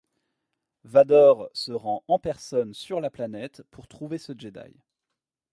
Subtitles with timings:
[0.83, 4.73] Vador se rend en personne sur la planète pour trouver ce Jedi.